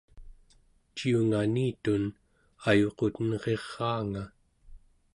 ciunganitun 0.95 2.03
ayuqutenriraanga 2.69 4.23